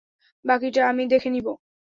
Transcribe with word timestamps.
বাকিটা 0.45 0.81
আমি 0.89 1.03
দেখে 1.07 1.29
নিবো। 1.29 1.53